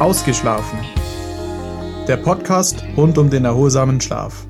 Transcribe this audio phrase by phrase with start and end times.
[0.00, 0.78] Ausgeschlafen.
[2.08, 4.46] Der Podcast rund um den erholsamen Schlaf.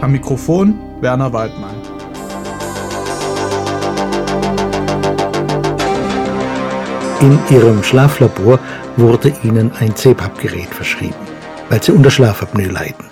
[0.00, 1.76] Am Mikrofon Werner Waldmann.
[7.20, 8.58] In ihrem Schlaflabor
[8.96, 11.14] wurde ihnen ein CPAP-Gerät verschrieben,
[11.68, 13.04] weil sie unter Schlafapnoe leiden.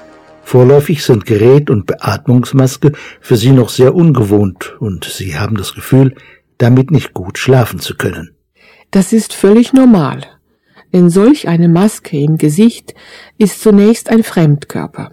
[0.43, 6.17] Vorläufig sind Gerät und Beatmungsmaske für sie noch sehr ungewohnt und sie haben das Gefühl,
[6.59, 8.35] damit nicht gut schlafen zu können.
[8.95, 10.21] Das ist völlig normal,
[10.93, 12.95] denn solch eine Maske im Gesicht
[13.39, 15.11] ist zunächst ein Fremdkörper.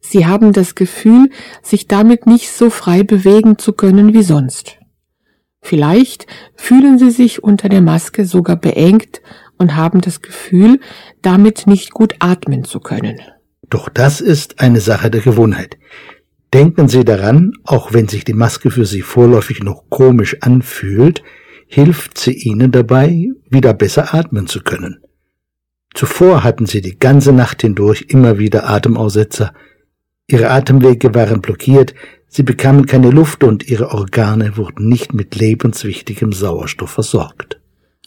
[0.00, 1.30] Sie haben das Gefühl,
[1.62, 4.78] sich damit nicht so frei bewegen zu können wie sonst.
[5.62, 9.20] Vielleicht fühlen Sie sich unter der Maske sogar beengt
[9.56, 10.80] und haben das Gefühl,
[11.22, 13.20] damit nicht gut atmen zu können.
[13.70, 15.78] Doch das ist eine Sache der Gewohnheit.
[16.52, 21.22] Denken Sie daran, auch wenn sich die Maske für Sie vorläufig noch komisch anfühlt,
[21.66, 25.00] hilft sie ihnen dabei, wieder besser atmen zu können.
[25.94, 29.52] Zuvor hatten sie die ganze Nacht hindurch immer wieder Atemaussetzer.
[30.26, 31.94] Ihre Atemwege waren blockiert,
[32.28, 37.60] sie bekamen keine Luft und ihre Organe wurden nicht mit lebenswichtigem Sauerstoff versorgt.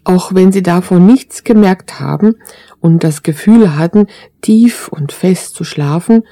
[0.04, 2.36] Auch wenn sie davon nichts gemerkt haben
[2.80, 4.08] und das Gefühl hatten,
[4.42, 6.24] tief und fest zu schlafen,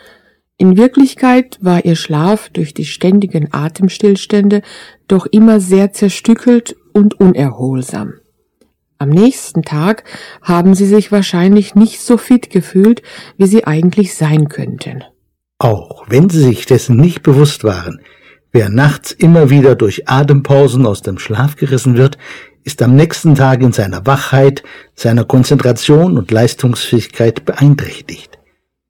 [0.58, 4.64] in Wirklichkeit war ihr Schlaf durch die ständigen Atemstillstände
[5.08, 8.16] doch immer sehr zerstückelt und unerholsam.
[8.98, 10.04] Am nächsten Tag
[10.42, 13.04] haben sie sich wahrscheinlich nicht so fit gefühlt,
[13.38, 15.04] wie sie eigentlich sein könnten.
[15.60, 18.02] Auch wenn sie sich dessen nicht bewusst waren,
[18.52, 22.18] wer nachts immer wieder durch Atempausen aus dem Schlaf gerissen wird,
[22.64, 24.64] ist am nächsten Tag in seiner Wachheit,
[24.96, 28.40] seiner Konzentration und Leistungsfähigkeit beeinträchtigt.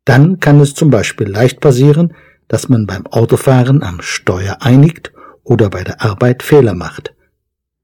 [0.06, 2.14] Dann kann es zum Beispiel leicht passieren,
[2.48, 5.12] dass man beim Autofahren am Steuer einigt
[5.44, 7.14] oder bei der Arbeit Fehler macht.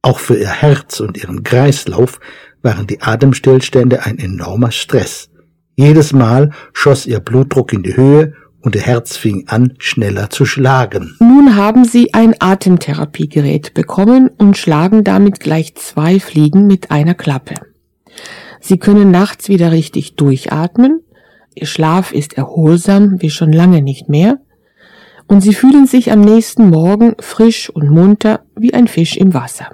[0.06, 2.20] Auch für ihr Herz und ihren Kreislauf
[2.62, 5.30] waren die Atemstillstände ein enormer Stress.
[5.78, 10.46] Jedes Mal schoss ihr Blutdruck in die Höhe und ihr Herz fing an, schneller zu
[10.46, 11.16] schlagen.
[11.22, 17.56] Nun haben sie ein Atemtherapiegerät bekommen und schlagen damit gleich zwei Fliegen mit einer Klappe.
[18.59, 21.00] Sie können nachts wieder richtig durchatmen,
[21.56, 24.40] ihr Schlaf ist erholsam wie schon lange nicht mehr,
[25.28, 29.69] und sie fühlen sich am nächsten Morgen frisch und munter wie ein Fisch im Wasser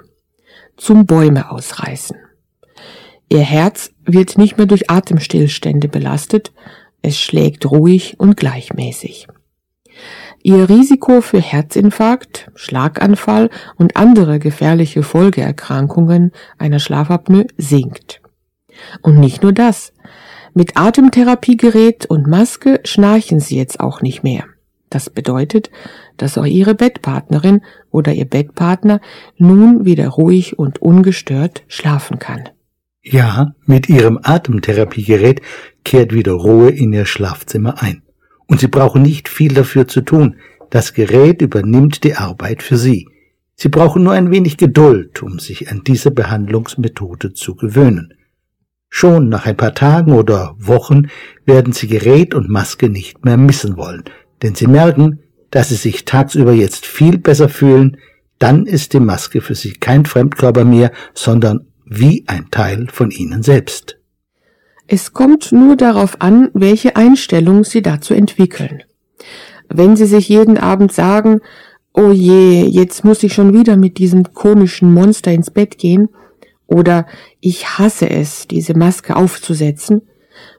[0.80, 2.16] zum Bäume ausreißen.
[3.28, 6.52] Ihr Herz wird nicht mehr durch Atemstillstände belastet,
[7.02, 9.28] es schlägt ruhig und gleichmäßig.
[10.42, 18.22] Ihr Risiko für Herzinfarkt, Schlaganfall und andere gefährliche Folgeerkrankungen einer Schlafapnoe sinkt.
[19.02, 19.92] Und nicht nur das.
[20.54, 24.44] Mit Atemtherapiegerät und Maske schnarchen sie jetzt auch nicht mehr.
[24.90, 25.70] Das bedeutet,
[26.16, 29.00] dass auch Ihre Bettpartnerin oder Ihr Bettpartner
[29.38, 32.48] nun wieder ruhig und ungestört schlafen kann.
[33.02, 35.40] Ja, mit Ihrem Atemtherapiegerät
[35.84, 38.02] kehrt wieder Ruhe in Ihr Schlafzimmer ein.
[38.46, 40.36] Und Sie brauchen nicht viel dafür zu tun.
[40.70, 43.08] Das Gerät übernimmt die Arbeit für Sie.
[43.54, 48.14] Sie brauchen nur ein wenig Geduld, um sich an diese Behandlungsmethode zu gewöhnen.
[48.88, 51.10] Schon nach ein paar Tagen oder Wochen
[51.46, 54.04] werden Sie Gerät und Maske nicht mehr missen wollen,
[54.42, 55.20] denn sie merken,
[55.50, 57.96] dass sie sich tagsüber jetzt viel besser fühlen,
[58.38, 63.42] dann ist die Maske für sie kein Fremdkörper mehr, sondern wie ein Teil von ihnen
[63.42, 63.98] selbst.
[64.86, 68.82] Es kommt nur darauf an, welche Einstellung sie dazu entwickeln.
[69.68, 71.40] Wenn sie sich jeden Abend sagen,
[71.92, 76.08] oh je, jetzt muss ich schon wieder mit diesem komischen Monster ins Bett gehen,
[76.66, 77.06] oder
[77.40, 80.02] ich hasse es, diese Maske aufzusetzen,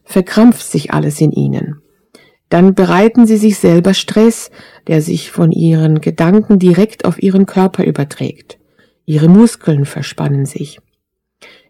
[0.03, 1.81] verkrampft sich alles in ihnen
[2.51, 4.51] dann bereiten sie sich selber Stress,
[4.88, 8.59] der sich von ihren Gedanken direkt auf ihren Körper überträgt.
[9.06, 10.79] Ihre Muskeln verspannen sich.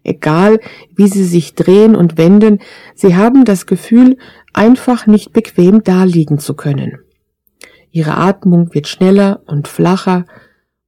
[0.02, 0.58] Egal,
[0.96, 2.58] wie sie sich drehen und wenden,
[2.96, 4.18] sie haben das Gefühl,
[4.52, 6.98] einfach nicht bequem daliegen zu können.
[7.92, 10.24] Ihre Atmung wird schneller und flacher,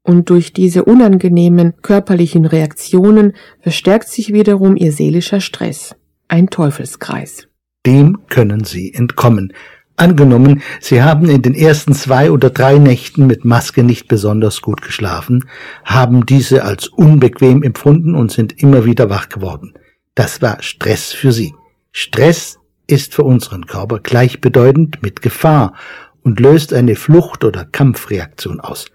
[0.03, 5.95] und durch diese unangenehmen körperlichen Reaktionen verstärkt sich wiederum ihr seelischer Stress.
[6.29, 7.49] Ein Teufelskreis.
[7.87, 9.53] Dem können Sie entkommen,
[9.97, 14.83] Angenommen, Sie haben in den ersten zwei oder drei Nächten mit Maske nicht besonders gut
[14.83, 15.49] geschlafen,
[15.85, 19.75] haben diese als unbequem empfunden und sind immer wieder wach geworden.
[20.17, 21.55] Das war Stress für Sie.
[21.93, 22.59] Stress
[22.89, 25.75] ist für unseren Körper gleichbedeutend mit Gefahr
[26.23, 28.87] und löst eine Flucht- oder Kampfreaktion aus.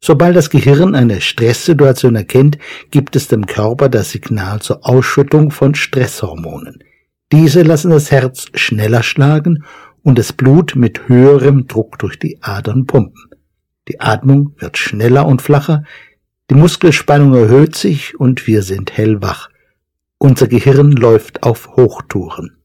[0.00, 2.58] Sobald das Gehirn eine Stresssituation erkennt,
[2.90, 6.82] gibt es dem Körper das Signal zur Ausschüttung von Stresshormonen.
[7.30, 9.64] Diese lassen das Herz schneller schlagen
[10.08, 13.28] und das Blut mit höherem Druck durch die Adern pumpen.
[13.88, 15.84] Die Atmung wird schneller und flacher,
[16.50, 19.50] die Muskelspannung erhöht sich und wir sind hellwach.
[20.16, 22.56] Unser Gehirn läuft auf Hochtouren.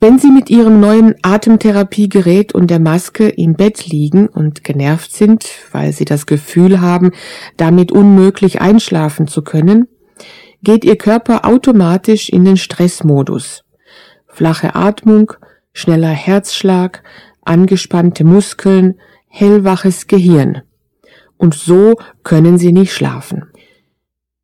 [0.00, 5.48] Wenn Sie mit Ihrem neuen Atemtherapiegerät und der Maske im Bett liegen und genervt sind,
[5.70, 7.12] weil Sie das Gefühl haben,
[7.56, 9.86] damit unmöglich einschlafen zu können,
[10.64, 13.62] geht Ihr Körper automatisch in den Stressmodus.
[14.26, 15.34] Flache Atmung,
[15.72, 17.02] schneller Herzschlag,
[17.42, 20.62] angespannte Muskeln, hellwaches Gehirn.
[21.36, 23.52] Und so können Sie nicht schlafen.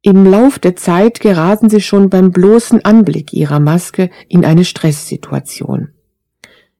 [0.02, 5.88] Im Lauf der Zeit geraten sie schon beim bloßen Anblick ihrer Maske in eine Stresssituation.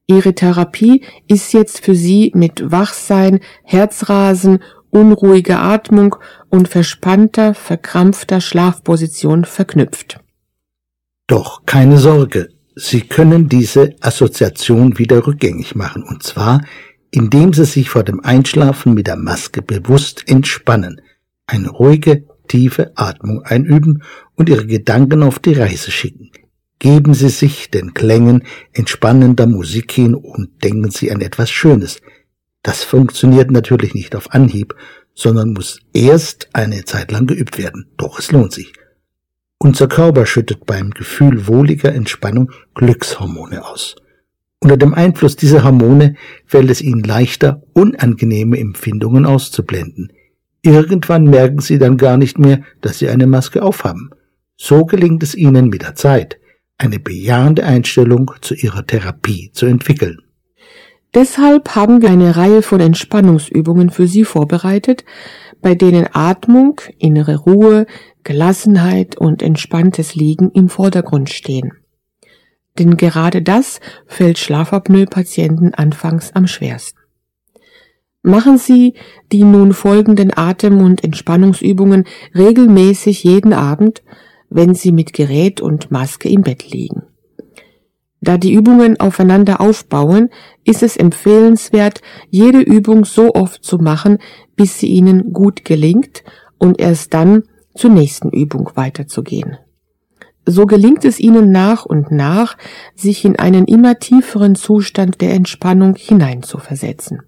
[0.07, 6.15] Ihre Therapie ist jetzt für sie mit Wachsein, Herzrasen, unruhiger Atmung
[6.49, 10.19] und verspannter, verkrampfter Schlafposition verknüpft.
[11.27, 12.49] Doch keine Sorge,
[12.81, 16.61] Sie können diese Assoziation wieder rückgängig machen, und zwar
[17.11, 21.01] indem Sie sich vor dem Einschlafen mit der Maske bewusst entspannen,
[21.47, 24.03] eine ruhige, tiefe Atmung einüben
[24.35, 26.31] und Ihre Gedanken auf die Reise schicken.
[26.79, 28.43] Geben Sie sich den Klängen
[28.73, 31.99] entspannender Musik hin und denken Sie an etwas Schönes.
[32.63, 34.75] Das funktioniert natürlich nicht auf Anhieb,
[35.13, 37.87] sondern muss erst eine Zeit lang geübt werden.
[37.97, 38.71] Doch es lohnt sich.
[39.61, 43.97] Unser Körper schüttet beim Gefühl wohliger Entspannung Glückshormone aus.
[44.61, 46.15] Unter dem Einfluss dieser Hormone
[46.45, 50.13] fällt es Ihnen leichter, unangenehme Empfindungen auszublenden.
[50.61, 54.11] Irgendwann merken sie dann gar nicht mehr, dass sie eine Maske aufhaben.
[54.57, 56.37] So gelingt es ihnen mit der Zeit,
[56.77, 60.19] eine bejahende Einstellung zu ihrer Therapie zu entwickeln.
[61.13, 65.05] Deshalb haben wir eine Reihe von Entspannungsübungen für Sie vorbereitet,
[65.61, 67.85] bei denen Atmung, innere Ruhe,
[68.23, 71.73] Gelassenheit und entspanntes Liegen im Vordergrund stehen.
[72.77, 76.99] Denn gerade das fällt Schlafapnoe-Patienten anfangs am schwersten.
[78.21, 78.95] Machen Sie
[79.31, 84.03] die nun folgenden Atem- und Entspannungsübungen regelmäßig jeden Abend,
[84.49, 87.03] wenn Sie mit Gerät und Maske im Bett liegen.
[88.21, 90.29] Da die Übungen aufeinander aufbauen,
[90.65, 94.17] ist es empfehlenswert, jede Übung so oft zu machen,
[94.55, 96.23] bis sie Ihnen gut gelingt
[96.57, 97.43] und erst dann
[97.75, 99.57] zur nächsten Übung weiterzugehen.
[100.45, 102.57] So gelingt es Ihnen nach und nach,
[102.95, 107.21] sich in einen immer tieferen Zustand der Entspannung hineinzuversetzen.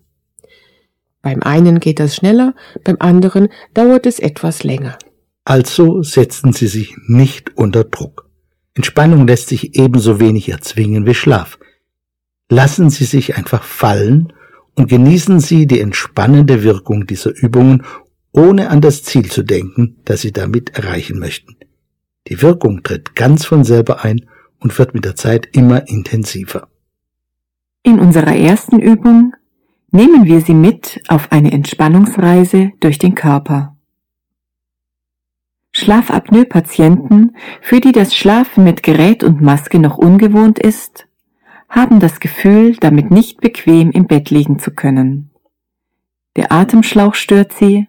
[1.22, 4.98] Beim einen geht das schneller, beim anderen dauert es etwas länger.
[5.46, 8.20] Also setzen Sie sich nicht unter Druck.
[8.73, 11.59] Entspannung lässt sich ebenso wenig erzwingen wie Schlaf.
[12.50, 14.33] Lassen Sie sich einfach fallen
[14.75, 17.83] und genießen Sie die entspannende Wirkung dieser Übungen,
[18.31, 21.57] ohne an das Ziel zu denken, das Sie damit erreichen möchten.
[22.27, 24.25] Die Wirkung tritt ganz von selber ein
[24.59, 26.69] und wird mit der Zeit immer intensiver.
[27.83, 29.33] In unserer ersten Übung
[29.94, 33.70] Nehmen wir sie mit auf eine Entspannungsreise durch den Körper.
[35.81, 41.07] Schlafapnoe-Patienten, für die das Schlafen mit Gerät und Maske noch ungewohnt ist,
[41.69, 45.31] haben das Gefühl, damit nicht bequem im Bett liegen zu können.
[46.36, 47.88] Der Atemschlauch stört sie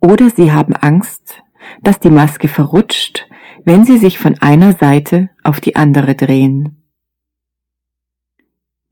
[0.00, 1.42] oder sie haben Angst,
[1.82, 3.26] dass die Maske verrutscht,
[3.64, 6.82] wenn sie sich von einer Seite auf die andere drehen.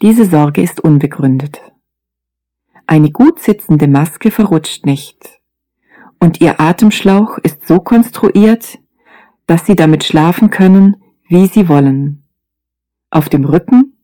[0.01, 1.61] Diese Sorge ist unbegründet.
[2.87, 5.42] Eine gut sitzende Maske verrutscht nicht.
[6.23, 8.79] Und ihr Atemschlauch ist so konstruiert,
[9.49, 12.23] dass Sie damit schlafen können, wie Sie wollen.
[13.11, 13.97] Auf dem Rücken,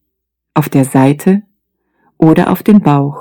[0.52, 1.44] auf der Seite
[2.16, 3.20] oder auf dem Bauch.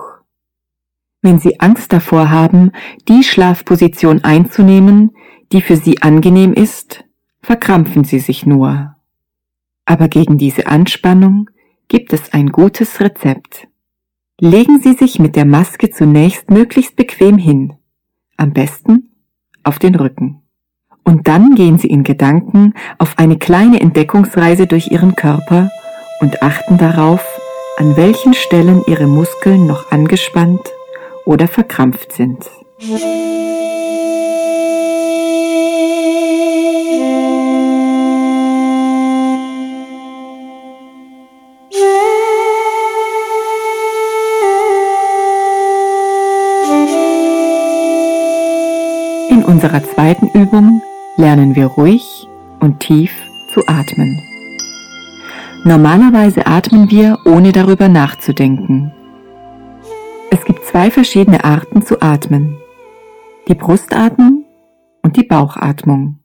[1.22, 2.72] Wenn Sie Angst davor haben,
[3.08, 5.12] die Schlafposition einzunehmen,
[5.52, 7.04] die für Sie angenehm ist,
[7.44, 8.96] verkrampfen Sie sich nur.
[9.86, 11.52] Aber gegen diese Anspannung
[11.88, 13.68] gibt es ein gutes Rezept.
[14.40, 17.78] Legen Sie sich mit der Maske zunächst möglichst bequem hin,
[18.38, 19.12] am besten
[19.64, 20.42] auf den Rücken.
[21.04, 25.70] Und dann gehen Sie in Gedanken auf eine kleine Entdeckungsreise durch Ihren Körper
[26.22, 27.24] und achten darauf,
[27.78, 30.62] an welchen Stellen Ihre Muskeln noch angespannt
[31.26, 32.50] oder verkrampft sind.
[49.68, 50.82] Unserer zweiten Übung
[51.18, 52.26] lernen wir ruhig
[52.62, 53.12] und tief
[53.54, 54.18] zu atmen.
[55.66, 58.94] Normalerweise atmen wir, ohne darüber nachzudenken.
[60.32, 62.58] Es gibt zwei verschiedene Arten zu atmen.
[63.50, 64.46] Die Brustatmung
[65.02, 66.20] und die Bauchatmung.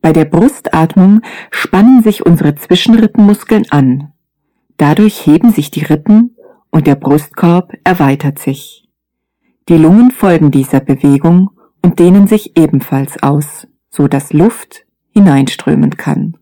[0.00, 1.20] Bei der Brustatmung
[1.50, 4.12] spannen sich unsere Zwischenrippenmuskeln an.
[4.78, 6.36] Dadurch heben sich die Rippen
[6.70, 8.88] und der Brustkorb erweitert sich.
[9.68, 11.50] Die Lungen folgen dieser Bewegung
[11.82, 16.36] und dehnen sich ebenfalls aus, so dass Luft hineinströmen kann.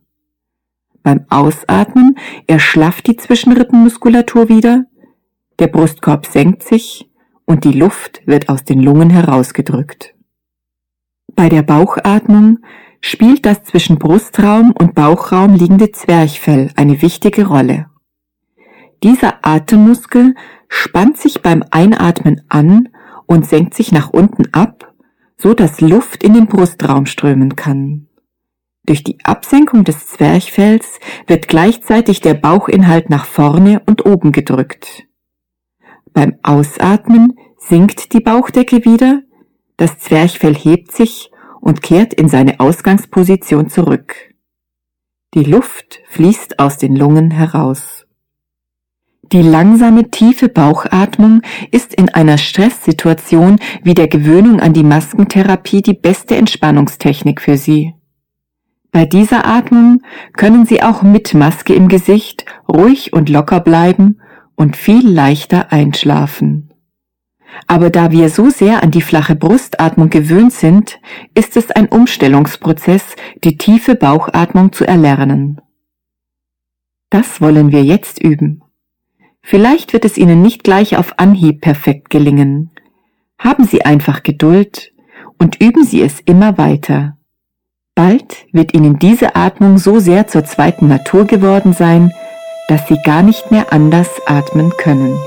[1.03, 2.17] Beim Ausatmen
[2.47, 4.85] erschlafft die Zwischenrippenmuskulatur wieder,
[5.59, 7.11] der Brustkorb senkt sich
[7.47, 10.15] und die Luft wird aus den Lungen herausgedrückt.
[11.35, 12.59] Bei der Bauchatmung
[13.01, 17.87] spielt das zwischen Brustraum und Bauchraum liegende Zwerchfell eine wichtige Rolle.
[19.03, 20.35] Dieser Atemmuskel
[20.69, 22.91] spannt sich beim Einatmen an
[23.27, 24.90] und senkt sich nach unten ab,
[25.41, 28.09] so dass Luft in den Brustraum strömen kann.
[28.85, 35.07] Durch die Absenkung des Zwerchfells wird gleichzeitig der Bauchinhalt nach vorne und oben gedrückt.
[36.13, 39.23] Beim Ausatmen sinkt die Bauchdecke wieder,
[39.77, 41.31] das Zwerchfell hebt sich
[41.61, 44.35] und kehrt in seine Ausgangsposition zurück.
[45.35, 48.00] Die Luft fließt aus den Lungen heraus.
[49.33, 55.95] Die langsame, tiefe Bauchatmung ist in einer Stresssituation wie der Gewöhnung an die Maskentherapie die
[55.95, 57.95] beste Entspannungstechnik für Sie.
[58.91, 64.21] Bei dieser Atmung können Sie auch mit Maske im Gesicht ruhig und locker bleiben
[64.57, 66.73] und viel leichter einschlafen.
[67.69, 70.99] Aber da wir so sehr an die flache Brustatmung gewöhnt sind,
[71.37, 75.61] ist es ein Umstellungsprozess, die tiefe Bauchatmung zu erlernen.
[77.11, 78.63] Das wollen wir jetzt üben.
[79.43, 82.71] Vielleicht wird es Ihnen nicht gleich auf Anhieb perfekt gelingen.
[83.39, 84.93] Haben Sie einfach Geduld
[85.39, 87.17] und üben Sie es immer weiter.
[87.95, 92.13] Bald wird Ihnen diese Atmung so sehr zur zweiten Natur geworden sein,
[92.69, 95.19] dass Sie gar nicht mehr anders atmen können.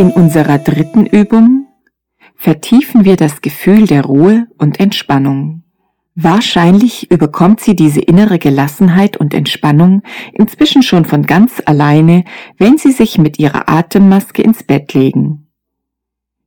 [0.00, 1.66] In unserer dritten Übung
[2.34, 5.62] vertiefen wir das Gefühl der Ruhe und Entspannung.
[6.14, 10.00] Wahrscheinlich überkommt sie diese innere Gelassenheit und Entspannung
[10.32, 12.24] inzwischen schon von ganz alleine,
[12.56, 15.48] wenn sie sich mit ihrer Atemmaske ins Bett legen.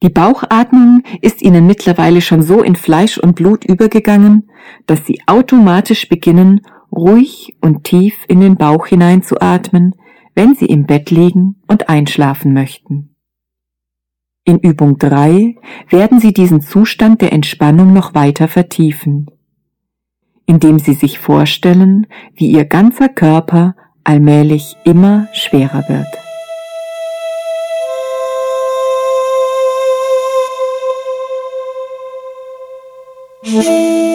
[0.01, 4.50] Die Bauchatmung ist ihnen mittlerweile schon so in Fleisch und Blut übergegangen,
[4.88, 9.93] dass sie automatisch beginnen, ruhig und tief in den Bauch hineinzuatmen,
[10.33, 13.12] wenn sie im Bett liegen und einschlafen möchten.
[14.45, 15.55] In Übung 3
[15.89, 19.27] werden Sie diesen Zustand der Entspannung noch weiter vertiefen,
[20.45, 26.07] indem Sie sich vorstellen, wie Ihr ganzer Körper allmählich immer schwerer wird.
[33.45, 34.12] In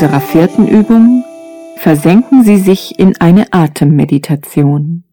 [0.00, 1.26] unserer vierten Übung
[1.76, 5.04] versenken Sie sich in eine Atemmeditation.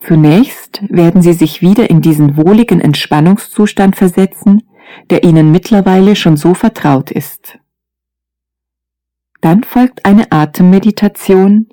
[0.00, 4.64] Zunächst werden Sie sich wieder in diesen wohligen Entspannungszustand versetzen,
[5.08, 7.60] der Ihnen mittlerweile schon so vertraut ist.
[9.40, 11.68] Dann folgt eine Atemmeditation,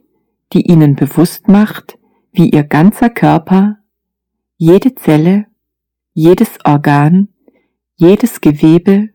[0.54, 1.98] die Ihnen bewusst macht,
[2.32, 3.80] wie Ihr ganzer Körper,
[4.58, 5.48] jede Zelle,
[6.13, 7.30] jedes Organ,
[7.96, 9.10] jedes Gewebe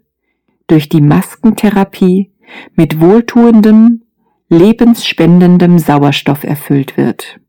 [0.67, 2.32] durch die Maskentherapie
[2.75, 4.03] mit wohltuendem,
[4.49, 7.41] lebensspendendem Sauerstoff erfüllt wird.